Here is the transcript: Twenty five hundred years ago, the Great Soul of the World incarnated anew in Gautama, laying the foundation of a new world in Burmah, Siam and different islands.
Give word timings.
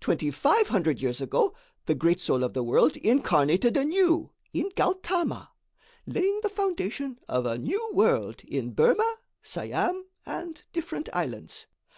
Twenty 0.00 0.30
five 0.30 0.68
hundred 0.68 1.00
years 1.00 1.22
ago, 1.22 1.54
the 1.86 1.94
Great 1.94 2.20
Soul 2.20 2.44
of 2.44 2.52
the 2.52 2.62
World 2.62 2.94
incarnated 2.98 3.74
anew 3.74 4.30
in 4.52 4.68
Gautama, 4.76 5.50
laying 6.04 6.40
the 6.42 6.50
foundation 6.50 7.18
of 7.26 7.46
a 7.46 7.56
new 7.56 7.90
world 7.94 8.42
in 8.46 8.72
Burmah, 8.74 9.16
Siam 9.40 10.04
and 10.26 10.62
different 10.74 11.08
islands. 11.14 11.68